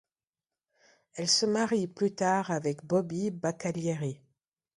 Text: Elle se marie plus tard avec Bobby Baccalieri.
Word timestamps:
Elle 1.13 1.29
se 1.29 1.45
marie 1.45 1.85
plus 1.85 2.15
tard 2.15 2.49
avec 2.49 2.83
Bobby 2.83 3.29
Baccalieri. 3.29 4.19